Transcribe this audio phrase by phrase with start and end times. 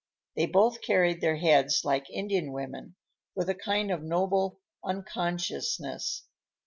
[0.35, 2.95] They both carried their heads like Indian women,
[3.35, 6.23] with a kind of noble unconsciousness.